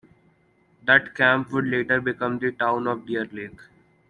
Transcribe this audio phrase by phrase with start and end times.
[0.83, 3.59] The camp would later become the town of Deer Lake.